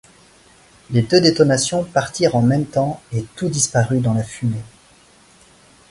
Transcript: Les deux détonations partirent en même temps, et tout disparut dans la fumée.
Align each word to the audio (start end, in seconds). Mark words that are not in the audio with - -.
Les 0.89 1.03
deux 1.03 1.21
détonations 1.21 1.83
partirent 1.83 2.35
en 2.35 2.41
même 2.41 2.65
temps, 2.65 3.03
et 3.13 3.23
tout 3.35 3.49
disparut 3.49 3.99
dans 3.99 4.15
la 4.15 4.23
fumée. 4.23 4.63